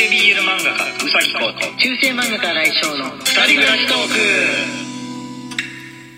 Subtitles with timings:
[0.00, 3.98] 系 BL 漫画家うさぎこと中世漫画家来翔の二人暮らしトー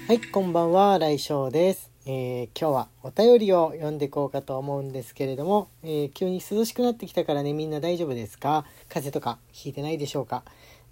[0.06, 1.90] クはい、こんばんは、来翔です。
[2.06, 8.64] えー今日はお便りを読んでいこうかと思うんですけれども、えー急に涼しくなってきたからね、みんな大丈夫ですか？
[8.88, 10.44] 風邪とかひいてないでしょうか、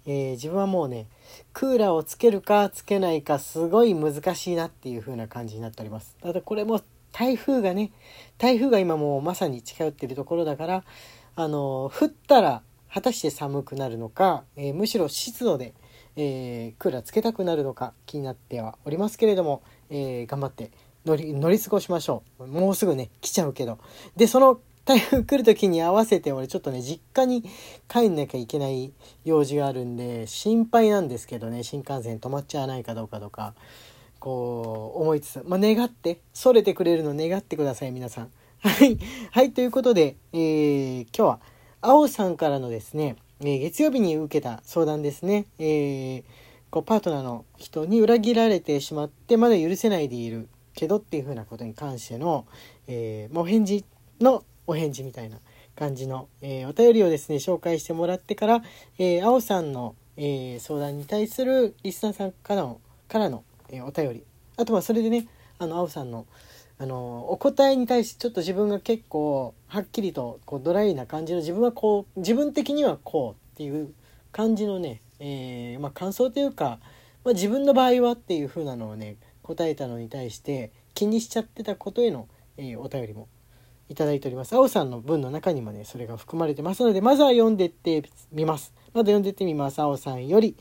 [0.05, 1.07] えー自分はもうね、
[1.53, 6.17] クーラーをつけるかつけないかすごい難しいなっていう風な感じになっております。
[6.21, 6.81] ただこれも
[7.13, 7.93] 台風がね、
[8.37, 10.83] 台風が今もうまさに近寄ってるところだから、
[11.37, 12.61] あの降ったら
[12.93, 15.73] 果たして寒くなるのか、えーむしろ湿度で、
[16.15, 20.71] えークーラーつけたくなるのか気になってはおりますけれども、えー頑張って
[21.05, 22.47] 乗り乗り過ごしましょう。
[22.47, 23.79] もうすぐね来ちゃうけど。
[24.15, 27.43] でその台風来る時に合わせて俺ちょっとね実家に
[27.87, 28.91] 帰んなきゃいけない
[29.25, 33.53] 用事があるんで心配なんですけどね新幹線止まっちゃわないかどうかとか
[34.19, 38.31] こう思いつつ、まあ、願ってそれてくれるの願ってください皆さん。
[38.59, 38.97] はい、
[39.31, 41.39] はい、ということで、えー今日は
[41.83, 46.23] 青さんからのですね、えー月曜日に受けた相談ですね、えー
[46.69, 52.45] こうパートナーの人に裏切られてしまってまだ許せないでいるけどっていうふうなことに関しての、
[52.87, 53.83] えーまあお返事
[54.19, 55.37] のお返事みたいな
[55.75, 58.61] 感じの、えーお便りをですね紹介してもらってから、
[58.99, 64.23] えー青さんの、え相談に対するリスナーさんからのからの、えお便り。
[64.55, 66.27] あとはそれでねあの青さんの
[66.81, 73.93] あのお答えに対してちょっと自分が結構はっきりとこうドライな感じの自分はこう自分的にはこうっていう
[74.31, 76.79] 感じのね、えーまあ、感想というか、
[77.23, 83.27] まあ、自分の場合はっていう風なのをね答えたのに対して気にしちゃってたことへの、えーお便りも
[83.87, 84.55] いただいております。
[84.55, 88.73] 青さんの文の中にもねそれが含まれてますのでまずは読んでってみます。
[88.95, 89.79] まず読んでってみます。
[89.79, 90.55] 青さんより。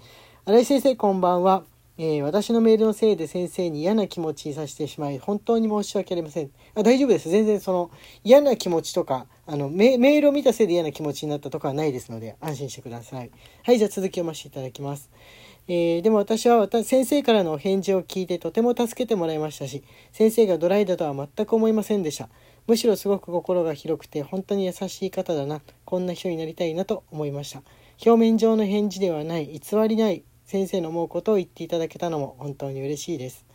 [0.45, 1.65] 新井先生こんばんは、
[2.03, 6.51] えー私のメールのせいで先生に嫌な気持ちにさせてしまい本当に申し訳ありません。
[6.75, 7.29] あ大丈夫です。
[7.29, 7.91] 全然その
[8.25, 13.31] 嫌な気持ちとかあのメメールを見たせいで嫌な気持ちになったとかはないですので安心してください。
[13.65, 15.11] はいじゃあ続き読ませていただきます。
[15.69, 22.30] えーでも私は先生からのお返事を聞いてとても助けてもらいましたし先生がドライだとは全く思いませんでした。
[22.67, 27.63] むしろすごく心が広くて本当に優しい方だなこんな人になりたいなと思いました。
[28.07, 33.46] 表面上の返事ではない偽りない先生の思うことを言っていただけたのも本当に嬉しいです。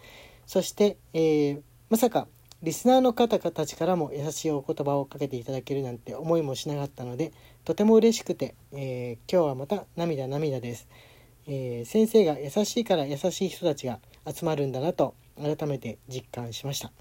[0.46, 2.28] そして、えーまさか
[2.64, 7.34] リスナーの方たちからも優しいお言葉をかけていただけるなんて思いもしなかったので
[7.64, 10.88] とても嬉しくて、えー今日はまた涙涙です。
[11.48, 16.94] えー先生が優しいから優しい人たちが集まるんだなと改めて実感しました。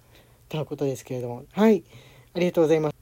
[0.48, 1.44] とのことですけれども。
[1.52, 1.84] はい。
[2.34, 2.96] ありがとうございます。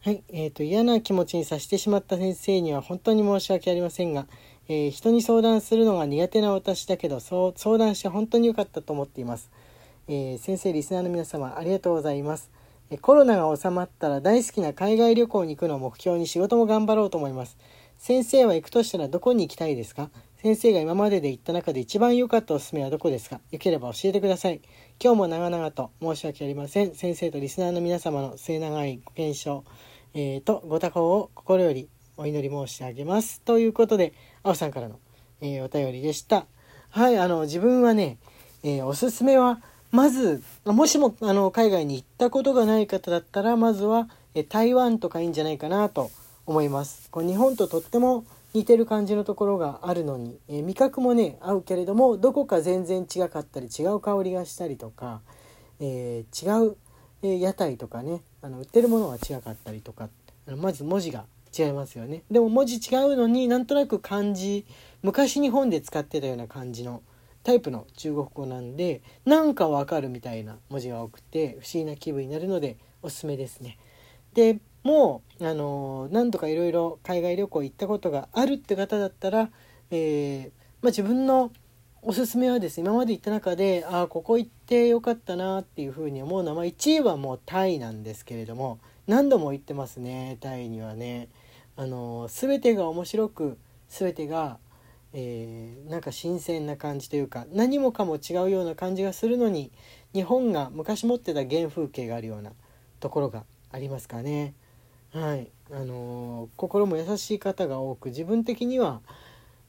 [0.00, 0.22] はい。
[0.28, 4.26] えー、と嫌な気持ちにさせてしまった先生には本当に申し訳ありませんが、
[4.68, 9.50] えー人に相談するのが苦手な私だけどそう相談して本当に良かったと思っています、
[10.08, 12.50] えー先生リスナーの皆様ありがとうございます。
[12.90, 17.56] えコロナが収まったら大好きな海外旅行に行くのを目標に仕事も頑張ろうと思います。
[17.96, 20.10] 先生は行くとしたらどこに行きたいですか？
[20.42, 23.40] 先生が今までで行った中で一番良かったおすすめはどこですか？
[23.50, 24.60] よければ教えてください。
[25.02, 26.94] 今日も長々と申し訳ありません。
[26.94, 29.60] 先生とリスナーの皆様の末長いご健勝、
[30.12, 33.40] えーとご多幸を心よりお祈り申し上げます。
[33.40, 34.98] ということで青さんからの、
[35.40, 36.46] えーお便りでした。
[36.90, 38.18] はいあの自分はね、
[38.62, 39.60] えーおすすめは
[39.90, 46.10] まずもしもあの海外に行ったことがない方だったらまずは、えー台湾とかいいんじゃないかなと
[46.46, 47.10] 思います。
[47.10, 55.20] こう日本ととっても似てる感じのところがあるのに、えー味覚もね合うけれどもどこか全然違かったり違う香りがしたりとか、
[55.80, 56.76] えー違う、
[57.22, 60.08] えー屋台とかねあの売ってるものが違かったりとか
[60.46, 61.24] あのまず文字が
[61.56, 64.66] 違いますよねでも文字違うのになんとなく漢字
[65.02, 67.02] 昔日本で使ってたような感じの
[67.44, 73.78] タイプの中国語なんでなんかわかるみたいな文字が多くて不思議な気分になるのでおすすめですね。
[74.32, 79.50] でもう、あの何度かいろいろ海外旅行行ったことがあるって方だったら、
[79.90, 81.52] えーまあ、自分の
[82.02, 91.28] おすすめはですね今まで行った中でああここ行ってよかったなっていうふうに思うのは、ま、1位はもうタイなんですけれども何度も行ってますねタイにはね。
[91.76, 94.58] あの全てが面白く全てが、
[95.12, 99.70] えーなんか新鮮な感じというか何もかも違うような感じがするのに
[100.12, 102.52] 日本が昔持ってた原風景があるような
[103.00, 104.54] ところがありますかね。
[105.12, 109.00] はい、あの心も優しい方が多く自分的には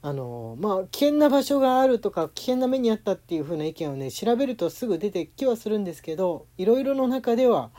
[0.02, 7.70] あのまあ危険な場所があるとか危険な目にあったっていう風な意見をね調べるとすぐ出てきはするんですけどいろいろの中では、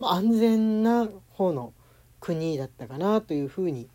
[0.00, 1.72] まあ安全な方の
[2.24, 3.86] 国だったかなというふうに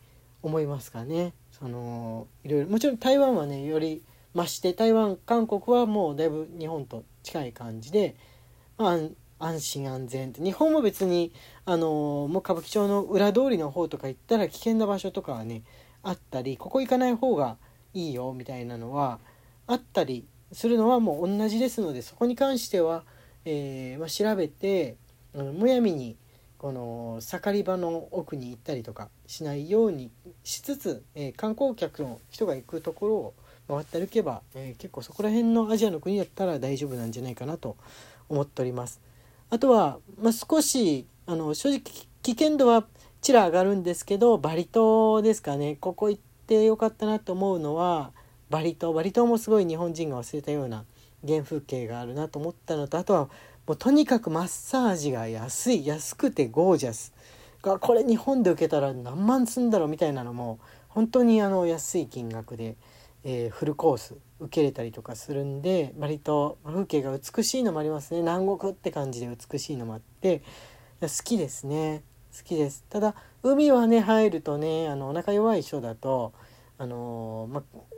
[0.44, 1.34] 思いますかね。
[1.52, 4.04] そのいろいろもちろん台湾はねより
[4.36, 8.16] 増して台湾韓国はもうだいぶ日本と近い感じで、
[8.78, 9.00] まあ
[9.40, 11.32] 安心安全って日本も別に
[11.66, 15.64] あのもう歌舞伎町の裏通りの方とか行ったら危険な場所とかはね
[16.04, 17.58] あったりここ行かない方が
[17.94, 19.20] いいよみたいなのは
[19.66, 23.06] あったりするのはもう同じですのでそこに関しては、
[23.46, 24.98] えーまあ、調べて、
[25.34, 26.18] むやみに
[26.60, 30.12] この盛り場の奥に行ったりとかしないように
[30.44, 33.34] しつつ、えー、観光客の人が行くところを
[33.70, 37.78] 回って歩けば、えー、結構そこら辺のアジアの国だったら大丈夫なんじゃないかなと
[38.28, 39.00] 思っております。
[39.50, 41.82] あとは、まあ、少しあの正直
[42.22, 42.86] 危険度は
[43.22, 48.12] ちら上がるんですけどバリ島ですかねここ行ってよかったなと思うのは
[48.50, 50.84] バリ島バリ島もすごい日本人が忘れたような
[51.28, 53.30] 原風景があるなと思ったのとあとは
[53.70, 57.14] もうとにかくマッサージが安い安くてゴージャス。
[57.62, 60.58] がこれ日本で受けたら何万すんだろうみたいなのも
[60.88, 62.78] 本当にあの安い金額で、
[63.24, 68.22] えー、フルコース受けれたりとかするんで割と風景が美しいのもありますね。
[68.22, 70.42] 南国って感じで美しいのもあって
[71.00, 72.02] 好きですね。
[72.36, 72.84] 好きです。
[72.90, 73.14] ただ
[73.44, 76.34] 海はね入るとねあのお腹弱い人だと
[76.80, 77.54] あのー、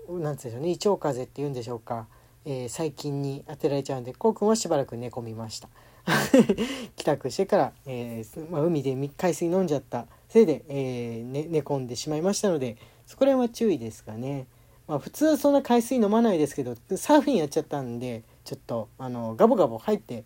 [0.09, 0.69] まなんてうんでしょうね。
[0.71, 2.07] 胃腸風邪っていうんでしょうか。
[2.45, 5.69] えー、細菌に当てられちゃうんでこうくんはしばらく寝込みました。
[6.95, 14.47] 帰宅してから、えー、まあ、海で海水飲んじゃったせいで、えー、ね、寝込んでしまいましたのでそこら辺は注意ですかね、
[14.87, 20.23] まあ、普通はそんな海水飲まないですけどサーフィンやっちゃったんでちょっとあのガボガボ入って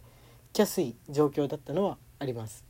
[0.54, 2.64] きやすい状況だったのはあります。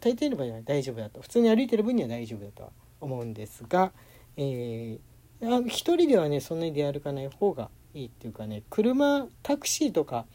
[0.00, 1.20] 大抵の場合は大丈夫だと。
[1.20, 2.70] 普通に歩いてる分には大丈夫だとは
[3.00, 3.92] 思うんですが、
[4.36, 10.26] えー、一人ではねそんなに出歩かない方がいいっていうかね車タクシーとか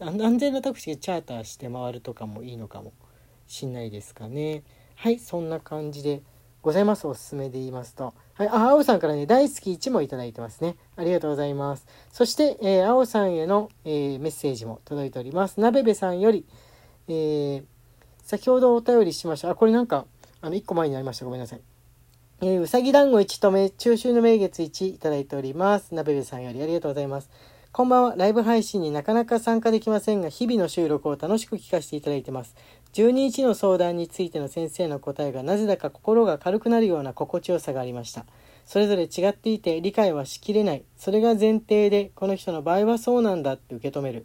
[0.00, 2.92] 安全なタクシーチャーターして回るとかもいいのかも
[3.46, 4.62] しんないですかね。
[4.94, 6.22] はいそんな感じで
[6.62, 7.06] ございます。
[7.06, 8.14] おすすめで言いますと。
[8.34, 10.76] はいあ青さんからね大好き1もいいてますね。
[10.96, 11.86] ありがとうございます。
[12.12, 15.60] そして、えー、青さんへの、えー、メッセージも届いております。
[15.60, 16.46] なべべさんより、
[17.08, 17.64] えー、
[18.22, 19.50] 先ほどお便りしました。
[19.50, 20.06] あこれなんか
[20.40, 21.24] あの1個前になりました。
[21.24, 21.60] ごめんなさい。
[22.42, 25.94] えー、うさぎ団子1とめ、中秋の名月1いただいております。
[25.94, 27.28] なべべさんよりありがとうございます。
[27.70, 28.14] こんばんは。
[28.16, 32.56] ライブ配信になかなか参加できませんが、日々の収録を楽しく聞かせていただいてます。
[32.94, 38.24] 12日の相談についての先生の答えがなぜだか心が軽くなるような心地よさがありました。
[38.64, 40.84] それぞれ違っていて理解はしきれない。
[40.96, 44.24] それが前提で、この人の場合はそうなんだって受け止める。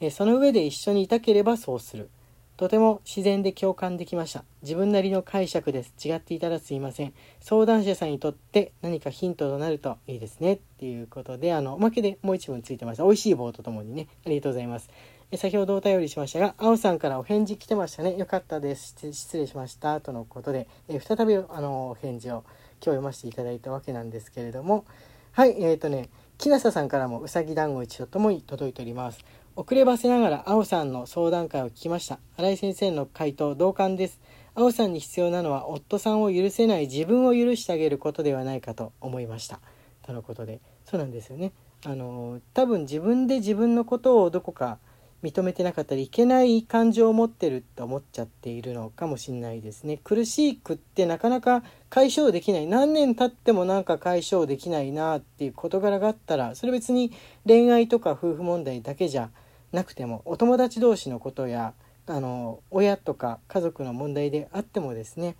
[0.00, 2.10] えその上で一緒にいたければそうする。
[2.56, 4.42] とても自然で共感できました。
[4.62, 5.92] 自分なりの解釈です。
[6.02, 7.12] 違っていたらすいません。
[7.40, 10.54] 相談者さんにとって何かヒントとなるといいですね。
[10.54, 13.04] っていうことで、あの、おまけでもう一文ついてました。
[13.04, 14.88] 美味しい棒とともにね、ありがとうございます。
[15.30, 18.16] え先ほどお便りしましたが、青さんからお返事来てましたね。
[18.16, 18.94] よかったです。
[19.12, 20.00] 失礼しました。
[20.00, 24.86] とのことで、え再びあのお返事を今日読ませていただいたわけなんですけれども、
[25.32, 26.08] はい、えっ、ー、とね、
[26.38, 29.24] 木下さんからもうさぎ団子一とともに届いております。
[29.58, 32.18] 遅ればせながら青さんの相談会を聞きました。
[32.36, 34.20] 新井先生の回答同感です。
[34.54, 39.60] 青さんに必要なのは夫さんを許せない自分を許してあげることではないかと思いました。
[40.02, 41.52] とのことで、そうなんですよね。
[41.86, 44.78] あの多分自分で自分のことをどこか
[45.22, 57.12] 認めてなかったりいけない感情を持ってると思っちゃっているのかもしれないですね苦しくってなかなか解消できない何年経ってもなんか解消できないなっていう事柄があったらそれ別に
[57.46, 59.30] 恋愛とか夫婦問題だけじゃ
[59.76, 61.74] なくてもお友達同士のことや
[62.06, 65.36] あの親とか家族の問題であってもですね、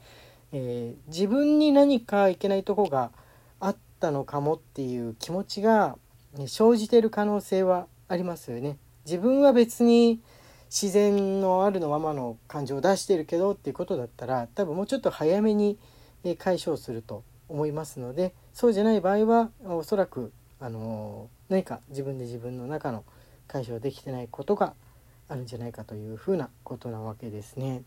[0.52, 3.12] えー、自分に何かいけないとこが
[3.60, 5.96] あったのかもっていう気持ちが、
[6.36, 8.76] ね、生じてる可能性はありますよね。
[9.06, 10.20] 自分は別に
[10.68, 15.78] 自然のあるのままの感情を出してるけどっていうことだったら多分もうちょっと早めに
[16.38, 23.04] 解消すると思いますのでそうじゃない場合はおそらくあの何か自分で自分の中の
[23.48, 24.74] 解消できてないことが
[25.28, 27.82] あるんじゃないかというふうなことなわけですね。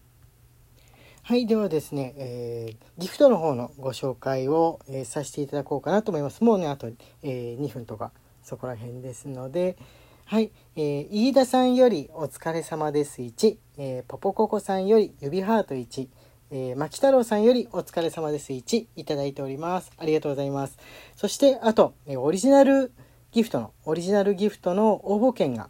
[1.22, 6.44] はい、ではですね、えー、ギフトの方のご紹介を、えー、させていただこうかなと思います。
[6.44, 6.88] もうね、あと、
[7.22, 8.12] えー、2分とか
[8.42, 9.78] そこら辺ですので、
[10.26, 16.08] はい、えー、飯田さんよりお疲れ様です1、えー、ポポココさんより指ハート1、
[16.52, 19.92] えー、牧太郎さんよりお疲れ様です1いただいております。
[19.98, 20.78] ありがとうございます。
[21.16, 22.92] そして、あと、え、オリジナル
[23.32, 25.70] ギフトの、オリジナルギフトの応募券が、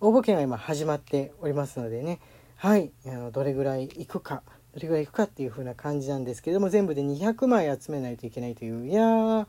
[0.00, 2.20] 応募券が今始まっておりますのでね、
[2.56, 4.42] はい、あのどれぐらいいくか、
[4.72, 9.46] どれぐらいいくかっていう風な感じなんですけども、全部で200枚集めないといけないという、いやー、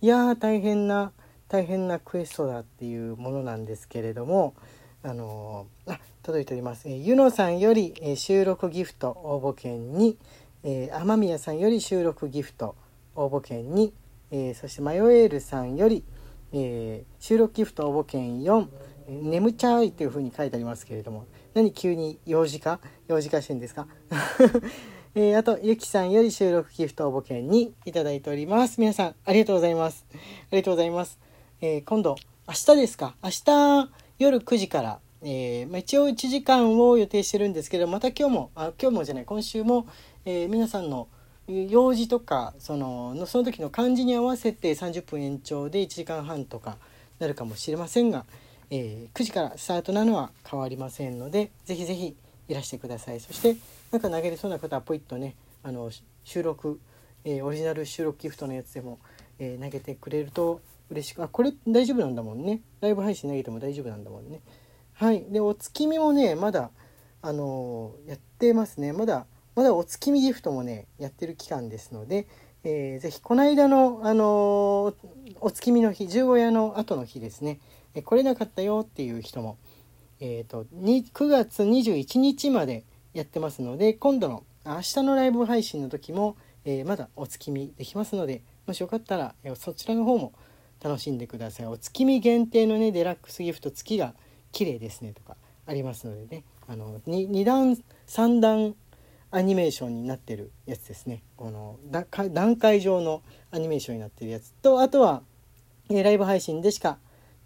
[0.00, 1.12] いやー大変な、
[1.48, 4.54] 大変なクエストだっていうものなんですけれども、
[5.02, 6.88] あのー、あ、届いております。
[6.88, 10.16] えー、ゆのさんより、えー、収録ギフト応募券に、
[10.62, 12.74] えー、天宮さんより収録ギフト
[13.14, 13.92] 応募券に、
[14.30, 16.02] えー、そしてマヨエールさんより、
[16.56, 18.66] えー、収録ギフト応募券4、
[19.08, 23.88] 眠ちゃいというふうに書いてありますけれども、何急に幼児化幼児化してんですか？
[25.16, 28.80] えー、あと、ゆきさんより収録ギフト応募券にいただいております。
[28.80, 30.06] 皆さん、ありがとうございます。
[30.12, 30.16] あ
[30.52, 31.18] りがとうございます。
[31.60, 32.16] えー、今度、
[32.48, 33.16] 明日ですか？
[33.22, 39.86] 明日夜9時から、えー、まあ、一応1時間を予定してるんですけど、また今日も、あ今日もじゃない、今週も、
[40.24, 41.08] え皆さんの
[41.46, 46.78] 用事とかそのその時の漢字に合わせて30分延長で1時間半とか
[47.18, 48.24] なるかもしれませんが、
[48.70, 52.16] えー、9時からスタートなのは変わりませんのでぜひぜひ
[52.48, 53.20] いらしてください。
[53.20, 53.56] そして
[53.90, 55.90] なんか投げれそうな方はポイッとねあの
[56.24, 56.80] 収録、
[57.24, 58.98] えー、オリジナル収録ギフトのやつでも、
[59.38, 60.60] えー、投げてくれると
[60.90, 62.60] 嬉しくあこれ大丈夫なんだもんね。
[62.80, 64.40] ライブ配信投げても大丈夫なんだもんね。
[64.94, 65.24] はい。
[65.30, 66.70] でお月見もねまだ
[67.22, 68.92] あのやってますね。
[68.92, 72.26] まだまだお月見ギフトもねやってる期間ですので、
[72.64, 77.60] えー、ぜひこの間の、あのー、お月見の日十五夜の後の日ですね、
[77.94, 79.58] えー、来れなかったよっていう人も、
[80.20, 90.32] えーと、9月21日までやってますので今度の明日のライブ配信の時も、えー、まだお月見できますのでもしよかったら、えー、そちらの方も
[90.82, 91.66] 楽しんでください。
[91.66, 94.14] お月見限定のねデラックスギフト月が
[94.52, 96.44] 綺麗ですねとかありますのでね。
[96.66, 98.74] あの 2, 2段3段
[99.34, 105.22] アニメーションになってるやつですねこの段階上のアニメーションになってるやつとあとは、
[105.90, 106.98] えライブ配信でしか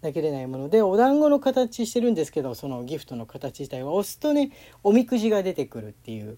[0.03, 4.51] 投げれないものでお団子の形してるんですけどそのギフトの形自体は押すとね
[4.83, 6.37] おみくじが出てくるっていう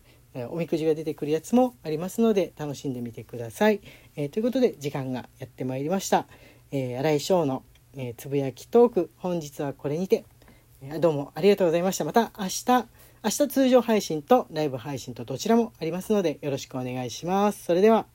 [0.49, 3.81] おみくじが出てくるやつもありますので楽しんでみてください。
[4.15, 6.27] えー、ということで時間がやってまいりました。
[6.71, 7.63] えー、新井翔の、
[7.97, 10.23] えー、つぶやきトーク本日はこれにて、
[10.81, 12.05] え、どうもありがとうございました。
[12.05, 12.87] また明日
[13.23, 17.65] 明日通常配信とライブ配信とどちらもありますのでよろしくお願いします。
[17.65, 18.10] それでは。